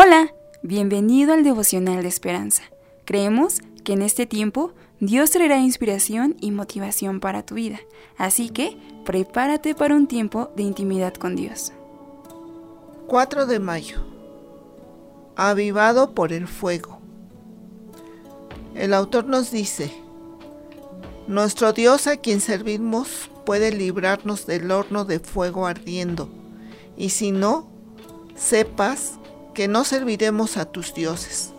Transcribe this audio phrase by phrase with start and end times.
[0.00, 0.32] Hola,
[0.62, 2.62] bienvenido al devocional de esperanza.
[3.04, 7.80] Creemos que en este tiempo Dios traerá inspiración y motivación para tu vida,
[8.16, 11.72] así que prepárate para un tiempo de intimidad con Dios.
[13.08, 14.06] 4 de mayo.
[15.34, 17.00] Avivado por el fuego.
[18.76, 19.92] El autor nos dice,
[21.26, 26.28] Nuestro Dios a quien servimos puede librarnos del horno de fuego ardiendo,
[26.96, 27.68] y si no,
[28.36, 29.18] sepas
[29.58, 31.50] que no serviremos a tus dioses.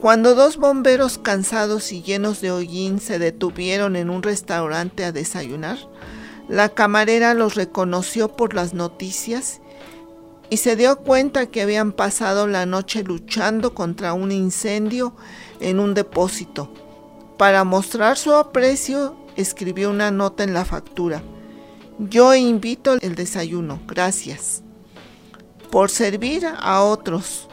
[0.00, 5.76] Cuando dos bomberos cansados y llenos de hollín se detuvieron en un restaurante a desayunar,
[6.48, 9.60] la camarera los reconoció por las noticias
[10.48, 15.14] y se dio cuenta que habían pasado la noche luchando contra un incendio
[15.60, 16.72] en un depósito.
[17.36, 21.22] Para mostrar su aprecio, escribió una nota en la factura.
[21.98, 24.62] Yo invito el desayuno, gracias
[25.70, 27.48] por servir a otros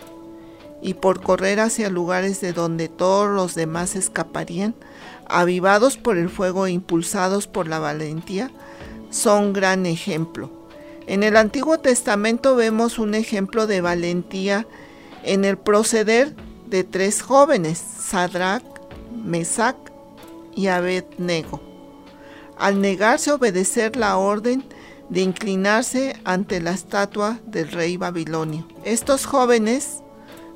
[0.82, 4.76] y por correr hacia lugares de donde todos los demás escaparían,
[5.28, 8.52] avivados por el fuego e impulsados por la valentía,
[9.10, 10.52] son gran ejemplo.
[11.08, 14.68] En el Antiguo Testamento vemos un ejemplo de valentía
[15.24, 16.36] en el proceder
[16.68, 18.64] de tres jóvenes, Sadrach,
[19.24, 19.76] Mesac
[20.56, 21.62] y Abednego.
[22.58, 24.64] Al negarse a obedecer la orden
[25.10, 28.68] de inclinarse ante la estatua del rey babilonio.
[28.84, 30.02] Estos jóvenes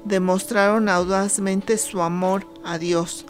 [0.05, 3.25] demostraron audazmente su amor a Dios.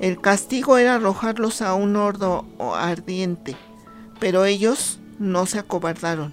[0.00, 3.56] El castigo era arrojarlos a un horno ardiente,
[4.18, 6.32] pero ellos no se acobardaron.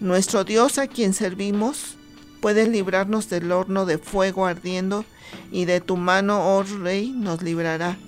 [0.00, 1.96] Nuestro Dios a quien servimos
[2.40, 5.04] puede librarnos del horno de fuego ardiendo
[5.50, 7.98] y de tu mano, oh rey, nos librará.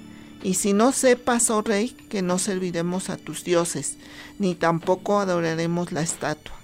[0.42, 3.96] Y si no sepas, oh rey, que no serviremos a tus dioses,
[4.38, 6.55] ni tampoco adoraremos la estatua.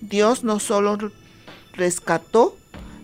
[0.00, 1.10] Dios no solo
[1.72, 2.56] rescató,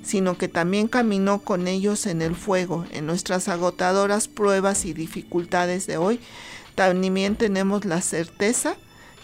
[0.02, 2.84] sino que también caminó con ellos en el fuego.
[2.92, 6.20] En nuestras agotadoras pruebas y dificultades de hoy,
[6.74, 8.76] también tenemos la certeza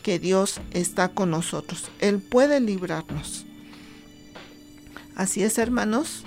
[0.03, 1.91] que Dios está con nosotros.
[2.01, 3.45] Él puede librarnos.
[5.15, 6.25] Así es, hermanos.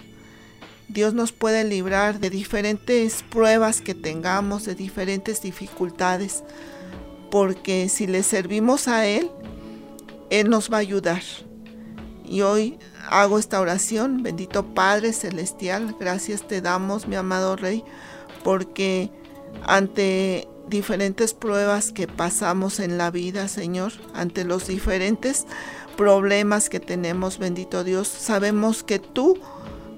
[0.93, 6.43] Dios nos puede librar de diferentes pruebas que tengamos, de diferentes dificultades,
[7.29, 9.31] porque si le servimos a Él,
[10.29, 11.21] Él nos va a ayudar.
[12.25, 12.77] Y hoy
[13.09, 17.85] hago esta oración, bendito Padre Celestial, gracias te damos, mi amado Rey,
[18.43, 19.11] porque
[19.63, 25.45] ante diferentes pruebas que pasamos en la vida, Señor, ante los diferentes
[25.95, 29.37] problemas que tenemos, bendito Dios, sabemos que tú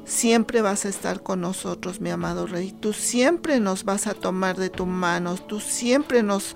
[0.06, 2.72] siempre vas a estar con nosotros, mi amado Rey.
[2.72, 6.56] Tú siempre nos vas a tomar de tu mano, tú siempre nos,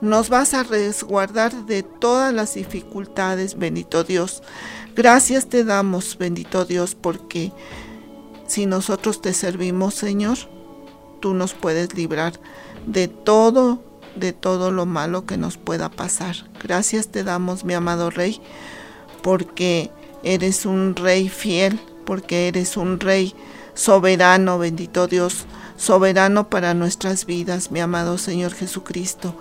[0.00, 4.42] nos vas a resguardar de todas las dificultades, bendito Dios.
[4.94, 7.52] Gracias te damos, bendito Dios, porque
[8.46, 10.36] si nosotros te servimos, Señor,
[11.20, 12.40] tú nos puedes librar
[12.86, 13.82] de todo,
[14.16, 16.36] de todo lo malo que nos pueda pasar.
[16.62, 18.40] Gracias te damos, mi amado Rey,
[19.22, 19.90] porque
[20.22, 21.80] eres un Rey fiel,
[22.10, 23.36] porque eres un Rey
[23.72, 29.32] soberano, bendito Dios, soberano para nuestras vidas, mi amado Señor Jesucristo.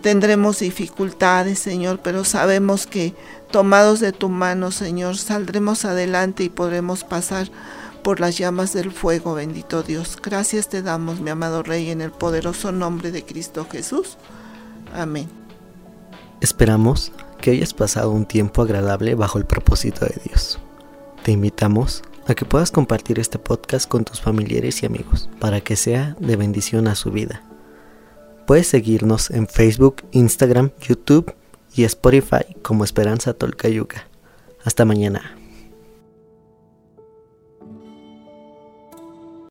[0.00, 3.14] Tendremos dificultades, Señor, pero sabemos que
[3.50, 7.50] tomados de tu mano, Señor, saldremos adelante y podremos pasar
[8.02, 10.16] por las llamas del fuego, bendito Dios.
[10.22, 14.16] Gracias te damos, mi amado Rey, en el poderoso nombre de Cristo Jesús.
[14.94, 15.28] Amén.
[16.40, 20.60] Esperamos que hayas pasado un tiempo agradable bajo el propósito de Dios.
[21.26, 25.74] Te invitamos a que puedas compartir este podcast con tus familiares y amigos para que
[25.74, 27.42] sea de bendición a su vida.
[28.46, 31.34] Puedes seguirnos en Facebook, Instagram, YouTube
[31.74, 34.06] y Spotify como Esperanza Tolcayuca.
[34.62, 35.36] Hasta mañana.